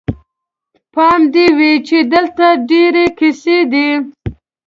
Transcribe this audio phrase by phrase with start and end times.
[0.93, 3.89] پام دې وي چې دلته ډېرې کیسې دي.